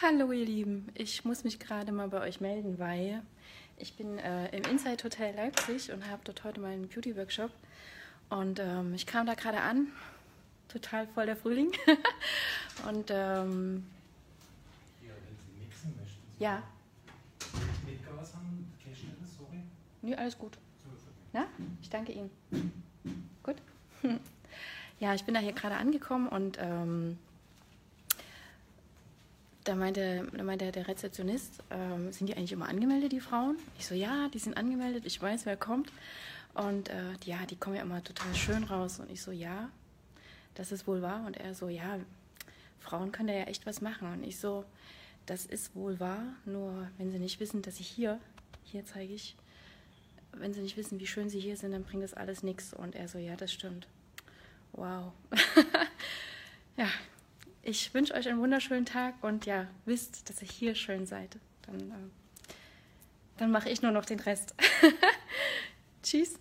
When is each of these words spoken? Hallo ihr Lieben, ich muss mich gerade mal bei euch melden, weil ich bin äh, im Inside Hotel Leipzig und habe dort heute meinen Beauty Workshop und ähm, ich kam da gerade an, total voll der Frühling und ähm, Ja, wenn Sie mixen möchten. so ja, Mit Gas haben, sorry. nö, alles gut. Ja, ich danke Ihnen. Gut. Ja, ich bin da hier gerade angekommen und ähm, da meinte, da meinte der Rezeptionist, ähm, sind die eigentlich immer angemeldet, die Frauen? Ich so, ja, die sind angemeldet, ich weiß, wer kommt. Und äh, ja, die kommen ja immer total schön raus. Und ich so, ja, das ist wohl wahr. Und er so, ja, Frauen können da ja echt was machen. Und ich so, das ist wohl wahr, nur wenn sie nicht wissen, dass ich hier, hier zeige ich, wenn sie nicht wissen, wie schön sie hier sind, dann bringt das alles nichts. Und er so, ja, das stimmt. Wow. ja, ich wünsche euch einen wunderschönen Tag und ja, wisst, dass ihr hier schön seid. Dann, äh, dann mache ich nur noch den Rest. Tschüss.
Hallo 0.00 0.30
ihr 0.32 0.44
Lieben, 0.44 0.88
ich 0.94 1.24
muss 1.24 1.44
mich 1.44 1.58
gerade 1.58 1.90
mal 1.92 2.08
bei 2.08 2.20
euch 2.20 2.40
melden, 2.40 2.78
weil 2.78 3.22
ich 3.76 3.94
bin 3.96 4.18
äh, 4.18 4.48
im 4.56 4.62
Inside 4.70 5.02
Hotel 5.02 5.34
Leipzig 5.34 5.90
und 5.92 6.06
habe 6.08 6.20
dort 6.24 6.44
heute 6.44 6.60
meinen 6.60 6.88
Beauty 6.88 7.16
Workshop 7.16 7.50
und 8.30 8.60
ähm, 8.60 8.94
ich 8.94 9.06
kam 9.06 9.26
da 9.26 9.34
gerade 9.34 9.60
an, 9.60 9.88
total 10.68 11.06
voll 11.08 11.26
der 11.26 11.36
Frühling 11.36 11.72
und 12.88 13.10
ähm, 13.10 13.86
Ja, 15.02 15.14
wenn 15.14 15.36
Sie 15.36 15.64
mixen 15.64 15.96
möchten. 15.96 16.22
so 16.38 16.44
ja, 16.44 16.62
Mit 17.86 18.04
Gas 18.06 18.34
haben, 18.34 18.72
sorry. 19.36 19.62
nö, 20.02 20.14
alles 20.14 20.38
gut. 20.38 20.58
Ja, 21.32 21.46
ich 21.82 21.90
danke 21.90 22.12
Ihnen. 22.12 22.30
Gut. 23.42 23.56
Ja, 25.00 25.14
ich 25.14 25.22
bin 25.22 25.32
da 25.34 25.38
hier 25.38 25.52
gerade 25.52 25.76
angekommen 25.76 26.26
und 26.26 26.58
ähm, 26.60 27.20
da 29.68 29.74
meinte, 29.74 30.26
da 30.32 30.42
meinte 30.42 30.72
der 30.72 30.88
Rezeptionist, 30.88 31.62
ähm, 31.70 32.10
sind 32.10 32.28
die 32.28 32.36
eigentlich 32.36 32.52
immer 32.52 32.68
angemeldet, 32.68 33.12
die 33.12 33.20
Frauen? 33.20 33.58
Ich 33.78 33.86
so, 33.86 33.94
ja, 33.94 34.28
die 34.32 34.38
sind 34.38 34.56
angemeldet, 34.56 35.04
ich 35.04 35.20
weiß, 35.20 35.44
wer 35.44 35.58
kommt. 35.58 35.92
Und 36.54 36.88
äh, 36.88 37.12
ja, 37.24 37.44
die 37.44 37.56
kommen 37.56 37.76
ja 37.76 37.82
immer 37.82 38.02
total 38.02 38.34
schön 38.34 38.64
raus. 38.64 38.98
Und 38.98 39.10
ich 39.10 39.22
so, 39.22 39.30
ja, 39.30 39.70
das 40.54 40.72
ist 40.72 40.86
wohl 40.86 41.02
wahr. 41.02 41.24
Und 41.26 41.36
er 41.36 41.54
so, 41.54 41.68
ja, 41.68 41.98
Frauen 42.80 43.12
können 43.12 43.28
da 43.28 43.34
ja 43.34 43.44
echt 43.44 43.66
was 43.66 43.82
machen. 43.82 44.10
Und 44.10 44.24
ich 44.24 44.38
so, 44.38 44.64
das 45.26 45.44
ist 45.44 45.76
wohl 45.76 46.00
wahr, 46.00 46.22
nur 46.46 46.88
wenn 46.96 47.10
sie 47.10 47.18
nicht 47.18 47.38
wissen, 47.38 47.60
dass 47.60 47.78
ich 47.78 47.88
hier, 47.88 48.18
hier 48.64 48.86
zeige 48.86 49.12
ich, 49.12 49.36
wenn 50.32 50.54
sie 50.54 50.62
nicht 50.62 50.78
wissen, 50.78 50.98
wie 50.98 51.06
schön 51.06 51.28
sie 51.28 51.40
hier 51.40 51.58
sind, 51.58 51.72
dann 51.72 51.84
bringt 51.84 52.02
das 52.02 52.14
alles 52.14 52.42
nichts. 52.42 52.72
Und 52.72 52.94
er 52.94 53.08
so, 53.08 53.18
ja, 53.18 53.36
das 53.36 53.52
stimmt. 53.52 53.86
Wow. 54.72 55.12
ja, 56.78 56.88
ich 57.68 57.92
wünsche 57.92 58.14
euch 58.14 58.26
einen 58.28 58.40
wunderschönen 58.40 58.86
Tag 58.86 59.14
und 59.22 59.44
ja, 59.44 59.66
wisst, 59.84 60.28
dass 60.28 60.40
ihr 60.40 60.48
hier 60.48 60.74
schön 60.74 61.06
seid. 61.06 61.36
Dann, 61.66 61.80
äh, 61.90 62.52
dann 63.36 63.50
mache 63.50 63.68
ich 63.68 63.82
nur 63.82 63.92
noch 63.92 64.06
den 64.06 64.20
Rest. 64.20 64.54
Tschüss. 66.02 66.38